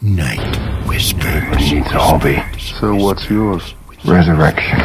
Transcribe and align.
Night 0.00 0.86
whispers. 0.86 1.56
He 1.56 1.74
needs 1.80 1.86
a 1.88 1.98
hobby. 1.98 2.40
So 2.58 2.94
what's 2.94 3.28
yours? 3.28 3.74
Resurrection. 4.04 4.78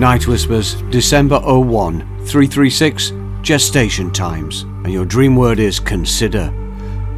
Night 0.00 0.26
Whispers, 0.26 0.80
December 0.88 1.38
01, 1.40 2.00
336, 2.24 3.12
gestation 3.42 4.10
times. 4.10 4.62
And 4.62 4.90
your 4.94 5.04
dream 5.04 5.36
word 5.36 5.58
is 5.58 5.78
consider. 5.78 6.50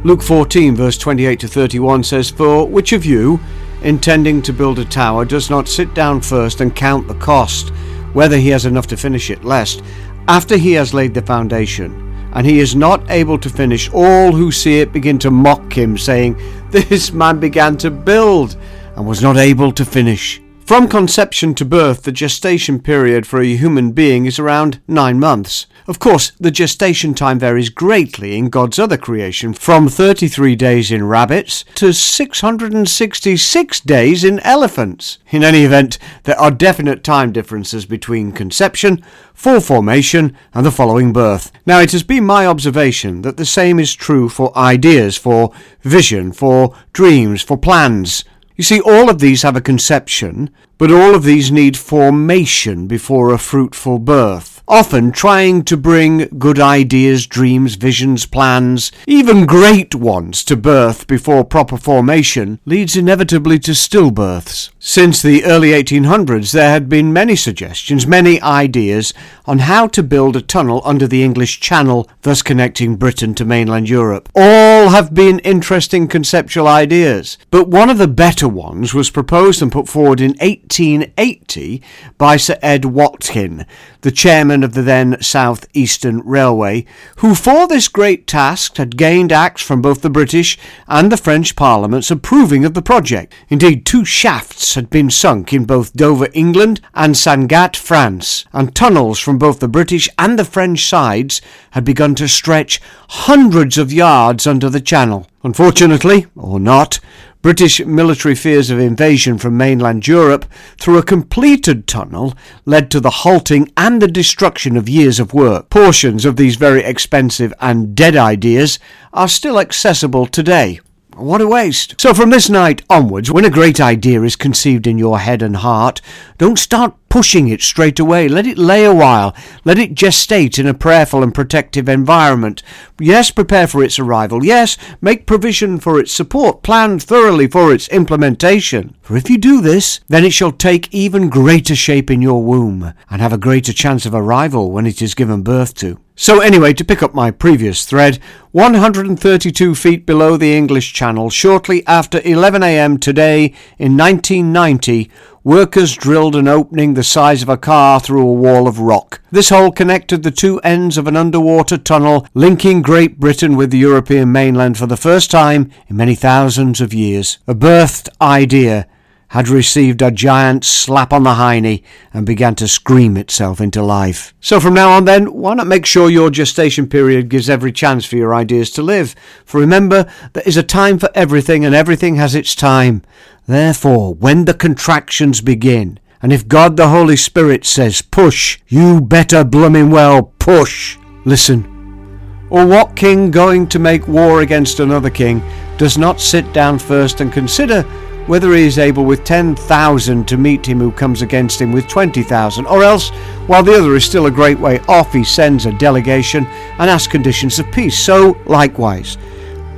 Luke 0.03 0.21
14, 0.21 0.75
verse 0.75 0.97
28 0.97 1.39
to 1.39 1.47
31 1.47 2.03
says, 2.03 2.29
For 2.29 2.67
which 2.67 2.91
of 2.91 3.05
you, 3.05 3.39
intending 3.83 4.41
to 4.41 4.51
build 4.51 4.79
a 4.79 4.85
tower, 4.85 5.23
does 5.23 5.49
not 5.49 5.69
sit 5.69 5.93
down 5.93 6.19
first 6.19 6.59
and 6.59 6.75
count 6.75 7.07
the 7.07 7.15
cost, 7.15 7.69
whether 8.11 8.35
he 8.35 8.49
has 8.49 8.65
enough 8.65 8.87
to 8.87 8.97
finish 8.97 9.29
it, 9.29 9.45
lest, 9.45 9.81
after 10.27 10.57
he 10.57 10.73
has 10.73 10.93
laid 10.93 11.13
the 11.13 11.21
foundation, 11.21 11.93
and 12.33 12.45
he 12.45 12.59
is 12.59 12.75
not 12.75 13.09
able 13.09 13.39
to 13.39 13.49
finish, 13.49 13.89
all 13.93 14.33
who 14.33 14.51
see 14.51 14.81
it 14.81 14.91
begin 14.91 15.17
to 15.19 15.31
mock 15.31 15.71
him, 15.71 15.97
saying, 15.97 16.35
This 16.69 17.13
man 17.13 17.39
began 17.39 17.77
to 17.77 17.89
build 17.89 18.57
and 18.97 19.07
was 19.07 19.21
not 19.21 19.37
able 19.37 19.71
to 19.71 19.85
finish. 19.85 20.42
From 20.65 20.87
conception 20.87 21.55
to 21.55 21.65
birth, 21.65 22.03
the 22.03 22.13
gestation 22.13 22.79
period 22.79 23.27
for 23.27 23.41
a 23.41 23.55
human 23.55 23.91
being 23.91 24.25
is 24.25 24.39
around 24.39 24.79
nine 24.87 25.19
months. 25.19 25.67
Of 25.87 25.99
course, 25.99 26.31
the 26.39 26.51
gestation 26.51 27.13
time 27.13 27.37
varies 27.37 27.67
greatly 27.67 28.37
in 28.37 28.49
God's 28.49 28.79
other 28.79 28.95
creation, 28.95 29.51
from 29.51 29.89
33 29.89 30.55
days 30.55 30.89
in 30.89 31.05
rabbits 31.05 31.65
to 31.75 31.91
666 31.91 33.79
days 33.81 34.23
in 34.23 34.39
elephants. 34.39 35.17
In 35.31 35.43
any 35.43 35.65
event, 35.65 35.99
there 36.23 36.39
are 36.39 36.49
definite 36.49 37.03
time 37.03 37.33
differences 37.33 37.85
between 37.85 38.31
conception, 38.31 39.03
full 39.33 39.59
formation, 39.59 40.33
and 40.53 40.65
the 40.65 40.71
following 40.71 41.11
birth. 41.11 41.51
Now, 41.65 41.81
it 41.81 41.91
has 41.91 42.03
been 42.03 42.25
my 42.25 42.47
observation 42.47 43.21
that 43.23 43.35
the 43.35 43.45
same 43.45 43.81
is 43.81 43.93
true 43.93 44.29
for 44.29 44.57
ideas, 44.57 45.17
for 45.17 45.51
vision, 45.81 46.31
for 46.31 46.73
dreams, 46.93 47.41
for 47.41 47.57
plans. 47.57 48.23
You 48.55 48.63
see, 48.63 48.79
all 48.81 49.09
of 49.09 49.19
these 49.19 49.41
have 49.41 49.55
a 49.55 49.61
conception, 49.61 50.51
but 50.77 50.91
all 50.91 51.15
of 51.15 51.23
these 51.23 51.51
need 51.51 51.77
formation 51.77 52.87
before 52.87 53.33
a 53.33 53.39
fruitful 53.39 53.99
birth. 53.99 54.61
Often 54.67 55.11
trying 55.13 55.63
to 55.63 55.77
bring 55.77 56.27
good 56.37 56.59
ideas, 56.59 57.25
dreams, 57.25 57.75
visions, 57.75 58.25
plans, 58.25 58.91
even 59.07 59.45
great 59.45 59.95
ones 59.95 60.43
to 60.45 60.55
birth 60.55 61.07
before 61.07 61.43
proper 61.43 61.77
formation 61.77 62.59
leads 62.65 62.95
inevitably 62.95 63.59
to 63.59 63.71
stillbirths. 63.71 64.69
Since 64.85 65.21
the 65.21 65.45
early 65.45 65.69
1800s, 65.69 66.51
there 66.51 66.69
had 66.69 66.89
been 66.89 67.13
many 67.13 67.37
suggestions, 67.37 68.05
many 68.05 68.41
ideas 68.41 69.13
on 69.45 69.59
how 69.59 69.87
to 69.87 70.03
build 70.03 70.35
a 70.35 70.41
tunnel 70.41 70.81
under 70.83 71.07
the 71.07 71.23
English 71.23 71.61
Channel, 71.61 72.09
thus 72.23 72.41
connecting 72.41 72.97
Britain 72.97 73.33
to 73.35 73.45
mainland 73.45 73.87
Europe. 73.87 74.27
All 74.35 74.89
have 74.89 75.13
been 75.13 75.39
interesting 75.39 76.09
conceptual 76.09 76.67
ideas, 76.67 77.37
but 77.49 77.69
one 77.69 77.89
of 77.89 77.97
the 77.97 78.09
better 78.09 78.49
ones 78.49 78.93
was 78.93 79.09
proposed 79.09 79.61
and 79.61 79.71
put 79.71 79.87
forward 79.87 80.19
in 80.19 80.31
1880 80.41 81.81
by 82.17 82.35
Sir 82.35 82.57
Ed 82.61 82.83
Watkin, 82.83 83.65
the 84.01 84.11
chairman 84.11 84.63
of 84.63 84.73
the 84.73 84.81
then 84.81 85.15
South 85.21 85.65
Eastern 85.73 86.19
Railway, 86.25 86.85
who 87.19 87.35
for 87.35 87.69
this 87.69 87.87
great 87.87 88.27
task 88.27 88.75
had 88.75 88.97
gained 88.97 89.31
acts 89.31 89.61
from 89.61 89.81
both 89.81 90.01
the 90.01 90.09
British 90.09 90.57
and 90.89 91.09
the 91.09 91.15
French 91.15 91.55
parliaments 91.55 92.11
approving 92.11 92.65
of 92.65 92.73
the 92.73 92.81
project. 92.81 93.33
Indeed, 93.47 93.85
two 93.85 94.03
shafts 94.03 94.72
had 94.75 94.89
been 94.89 95.09
sunk 95.09 95.53
in 95.53 95.65
both 95.65 95.93
Dover, 95.93 96.29
England, 96.33 96.81
and 96.93 97.15
Sangatte, 97.15 97.75
France, 97.75 98.45
and 98.53 98.75
tunnels 98.75 99.19
from 99.19 99.37
both 99.37 99.59
the 99.59 99.67
British 99.67 100.09
and 100.17 100.37
the 100.37 100.45
French 100.45 100.85
sides 100.85 101.41
had 101.71 101.83
begun 101.83 102.15
to 102.15 102.27
stretch 102.27 102.81
hundreds 103.09 103.77
of 103.77 103.93
yards 103.93 104.47
under 104.47 104.69
the 104.69 104.81
channel. 104.81 105.27
Unfortunately, 105.43 106.27
or 106.35 106.59
not, 106.59 106.99
British 107.43 107.85
military 107.85 108.35
fears 108.35 108.69
of 108.69 108.79
invasion 108.79 109.37
from 109.37 109.57
mainland 109.57 110.07
Europe 110.07 110.45
through 110.79 110.97
a 110.97 111.03
completed 111.03 111.87
tunnel 111.87 112.33
led 112.65 112.89
to 112.89 113.01
the 113.01 113.09
halting 113.09 113.69
and 113.75 114.01
the 114.01 114.07
destruction 114.07 114.77
of 114.77 114.87
years 114.87 115.19
of 115.19 115.33
work. 115.33 115.69
Portions 115.69 116.23
of 116.23 116.37
these 116.37 116.55
very 116.55 116.81
expensive 116.83 117.53
and 117.59 117.95
dead 117.95 118.15
ideas 118.15 118.79
are 119.11 119.27
still 119.27 119.59
accessible 119.59 120.25
today. 120.25 120.79
What 121.23 121.39
a 121.39 121.47
waste. 121.47 122.01
So 122.01 122.13
from 122.13 122.31
this 122.31 122.49
night 122.49 122.81
onwards, 122.89 123.31
when 123.31 123.45
a 123.45 123.49
great 123.49 123.79
idea 123.79 124.23
is 124.23 124.35
conceived 124.35 124.85
in 124.85 124.97
your 124.97 125.19
head 125.19 125.41
and 125.41 125.55
heart, 125.55 126.01
don't 126.37 126.59
start 126.59 126.95
pushing 127.07 127.47
it 127.47 127.61
straight 127.61 127.97
away. 127.97 128.27
Let 128.27 128.45
it 128.45 128.57
lay 128.57 128.83
a 128.83 128.93
while. 128.93 129.33
Let 129.63 129.79
it 129.79 129.95
gestate 129.95 130.59
in 130.59 130.67
a 130.67 130.73
prayerful 130.73 131.23
and 131.23 131.33
protective 131.33 131.87
environment. 131.87 132.61
Yes, 132.99 133.31
prepare 133.31 133.67
for 133.67 133.81
its 133.81 133.97
arrival. 133.99 134.43
Yes, 134.43 134.77
make 134.99 135.25
provision 135.25 135.79
for 135.79 135.97
its 135.97 136.11
support. 136.11 136.61
Plan 136.61 136.99
thoroughly 136.99 137.47
for 137.47 137.73
its 137.73 137.87
implementation. 137.87 138.93
For 139.01 139.15
if 139.15 139.29
you 139.29 139.37
do 139.37 139.61
this, 139.61 140.01
then 140.09 140.25
it 140.25 140.33
shall 140.33 140.51
take 140.51 140.93
even 140.93 141.29
greater 141.29 141.73
shape 141.75 142.11
in 142.11 142.21
your 142.21 142.43
womb 142.43 142.93
and 143.09 143.21
have 143.21 143.31
a 143.31 143.37
greater 143.37 143.71
chance 143.71 144.05
of 144.05 144.13
arrival 144.13 144.73
when 144.73 144.85
it 144.85 145.01
is 145.01 145.15
given 145.15 145.41
birth 145.41 145.73
to. 145.75 146.02
So 146.15 146.41
anyway, 146.41 146.73
to 146.73 146.85
pick 146.85 147.01
up 147.01 147.15
my 147.15 147.31
previous 147.31 147.85
thread, 147.85 148.19
132 148.51 149.73
feet 149.73 150.05
below 150.05 150.37
the 150.37 150.55
English 150.55 150.93
Channel, 150.93 151.31
shortly 151.31 151.85
after 151.87 152.19
11am 152.19 153.01
today 153.01 153.45
in 153.79 153.97
1990, 153.97 155.09
workers 155.43 155.95
drilled 155.95 156.35
an 156.35 156.47
opening 156.47 156.93
the 156.93 157.03
size 157.03 157.41
of 157.41 157.49
a 157.49 157.57
car 157.57 157.99
through 157.99 158.27
a 158.27 158.31
wall 158.31 158.67
of 158.67 158.79
rock. 158.79 159.21
This 159.31 159.49
hole 159.49 159.71
connected 159.71 160.21
the 160.21 160.29
two 160.29 160.59
ends 160.59 160.99
of 160.99 161.07
an 161.07 161.17
underwater 161.17 161.79
tunnel 161.79 162.27
linking 162.35 162.83
Great 162.83 163.19
Britain 163.19 163.55
with 163.55 163.71
the 163.71 163.79
European 163.79 164.31
mainland 164.31 164.77
for 164.77 164.85
the 164.85 164.95
first 164.95 165.31
time 165.31 165.71
in 165.87 165.97
many 165.97 166.13
thousands 166.13 166.79
of 166.79 166.93
years. 166.93 167.39
A 167.47 167.55
birthed 167.55 168.07
idea 168.21 168.87
had 169.33 169.49
received 169.49 169.99
a 170.03 170.11
giant 170.11 170.63
slap 170.63 171.11
on 171.11 171.23
the 171.23 171.33
hiney 171.33 171.81
and 172.13 172.23
began 172.23 172.53
to 172.53 172.67
scream 172.67 173.17
itself 173.17 173.59
into 173.59 173.81
life. 173.81 174.31
So 174.39 174.59
from 174.59 174.75
now 174.75 174.91
on 174.91 175.05
then, 175.05 175.33
why 175.33 175.55
not 175.55 175.65
make 175.65 175.87
sure 175.87 176.07
your 176.07 176.29
gestation 176.29 176.87
period 176.87 177.29
gives 177.29 177.49
every 177.49 177.71
chance 177.71 178.05
for 178.05 178.15
your 178.15 178.35
ideas 178.35 178.69
to 178.73 178.83
live? 178.83 179.15
For 179.43 179.59
remember, 179.59 180.07
there 180.33 180.43
is 180.45 180.55
a 180.55 180.61
time 180.61 180.99
for 180.99 181.09
everything 181.15 181.65
and 181.65 181.73
everything 181.73 182.17
has 182.17 182.35
its 182.35 182.53
time. 182.53 183.01
Therefore, 183.47 184.13
when 184.13 184.45
the 184.45 184.53
contractions 184.53 185.41
begin, 185.41 185.99
and 186.21 186.31
if 186.31 186.47
God 186.47 186.77
the 186.77 186.89
Holy 186.89 187.17
Spirit 187.17 187.65
says 187.65 188.03
push, 188.03 188.59
you 188.67 189.01
better 189.01 189.43
bloomin' 189.43 189.89
well 189.89 190.31
push. 190.37 190.99
Listen. 191.25 192.47
Or 192.51 192.67
what 192.67 192.95
king 192.95 193.31
going 193.31 193.65
to 193.69 193.79
make 193.79 194.07
war 194.07 194.41
against 194.41 194.79
another 194.79 195.09
king 195.09 195.41
does 195.79 195.97
not 195.97 196.21
sit 196.21 196.53
down 196.53 196.77
first 196.77 197.19
and 197.19 197.33
consider 197.33 197.83
whether 198.27 198.53
he 198.53 198.63
is 198.63 198.79
able 198.79 199.05
with 199.05 199.23
10,000 199.23 200.27
to 200.27 200.37
meet 200.37 200.65
him 200.65 200.79
who 200.79 200.91
comes 200.91 201.21
against 201.21 201.59
him 201.59 201.71
with 201.71 201.87
20,000, 201.87 202.65
or 202.65 202.83
else, 202.83 203.09
while 203.47 203.63
the 203.63 203.73
other 203.73 203.95
is 203.95 204.05
still 204.05 204.27
a 204.27 204.31
great 204.31 204.59
way 204.59 204.79
off, 204.87 205.11
he 205.13 205.23
sends 205.23 205.65
a 205.65 205.77
delegation 205.77 206.45
and 206.45 206.89
asks 206.89 207.11
conditions 207.11 207.59
of 207.59 207.71
peace. 207.71 207.97
So, 207.97 208.37
likewise, 208.45 209.17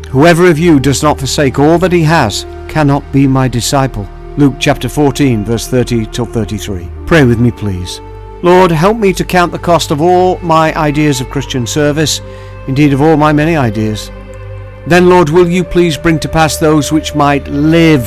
whoever 0.10 0.50
of 0.50 0.60
you 0.60 0.80
does 0.80 1.02
not 1.02 1.20
forsake 1.20 1.60
all 1.60 1.78
that 1.80 1.92
he 1.92 2.04
has 2.04 2.46
cannot 2.70 3.04
be 3.12 3.28
my 3.28 3.48
disciple. 3.48 4.08
Luke 4.38 4.56
chapter 4.60 4.90
14, 4.90 5.46
verse 5.46 5.68
30 5.68 6.06
till 6.08 6.26
33. 6.26 6.90
Pray 7.06 7.24
with 7.24 7.40
me, 7.40 7.52
please. 7.52 8.02
Lord, 8.44 8.70
help 8.70 8.98
me 8.98 9.14
to 9.14 9.24
count 9.24 9.52
the 9.52 9.60
cost 9.60 9.92
of 9.92 10.02
all 10.02 10.38
my 10.40 10.76
ideas 10.76 11.22
of 11.22 11.30
Christian 11.30 11.66
service, 11.66 12.20
indeed 12.68 12.94
of 12.94 13.02
all 13.02 13.18
my 13.18 13.32
many 13.32 13.56
ideas. 13.56 14.12
Then, 14.88 15.10
Lord, 15.10 15.30
will 15.30 15.50
you 15.50 15.64
please 15.64 15.98
bring 15.98 16.20
to 16.20 16.30
pass 16.30 16.58
those 16.58 16.92
which 16.92 17.16
might 17.16 17.48
live 17.48 18.06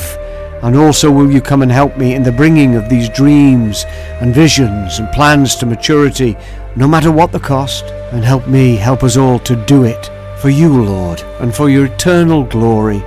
and 0.63 0.77
also 0.77 1.11
will 1.11 1.31
you 1.31 1.41
come 1.41 1.63
and 1.63 1.71
help 1.71 1.97
me 1.97 2.15
in 2.15 2.23
the 2.23 2.33
bringing 2.33 2.75
of 2.75 2.89
these 2.89 3.09
dreams 3.09 3.85
and 4.21 4.35
visions 4.35 4.99
and 4.99 5.11
plans 5.13 5.55
to 5.57 5.67
maturity, 5.67 6.37
no 6.77 6.89
matter 6.89 7.13
what 7.13 7.33
the 7.33 7.41
cost, 7.41 7.85
and 8.13 8.25
help 8.25 8.47
me, 8.49 8.77
help 8.77 9.03
us 9.03 9.17
all 9.17 9.39
to 9.41 9.57
do 9.67 9.85
it 9.85 10.11
for 10.41 10.51
you, 10.51 10.85
Lord, 10.85 11.21
and 11.41 11.55
for 11.55 11.69
your 11.69 11.87
eternal 11.87 12.45
glory. 12.45 13.03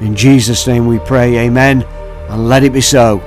In 0.00 0.16
Jesus' 0.16 0.66
name 0.66 0.86
we 0.86 0.98
pray, 0.98 1.38
Amen, 1.38 1.82
and 2.28 2.48
let 2.48 2.64
it 2.64 2.72
be 2.72 2.80
so. 2.80 3.18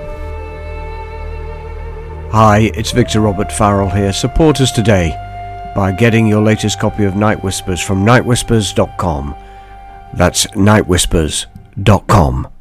Hi, 2.31 2.71
it's 2.75 2.91
Victor 2.91 3.21
Robert 3.21 3.51
Farrell 3.51 3.89
here. 3.89 4.11
Support 4.11 4.59
us 4.61 4.71
today 4.71 5.15
by 5.75 5.91
getting 5.91 6.27
your 6.27 6.41
latest 6.41 6.79
copy 6.79 7.05
of 7.05 7.15
Night 7.15 7.43
Whispers 7.43 7.79
from 7.79 8.05
nightwhispers.com. 8.05 9.35
That's 10.13 10.47
nightwhispers.com. 10.47 12.56